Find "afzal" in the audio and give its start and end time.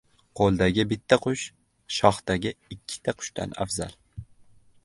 3.67-3.99